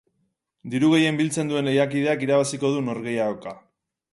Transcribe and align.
Diru 0.73 0.87
gehien 0.93 1.19
biltzen 1.19 1.51
duen 1.53 1.69
lehiakideak 1.71 2.25
irabaziko 2.29 2.73
du 2.77 2.81
norgehiagoka. 2.89 3.55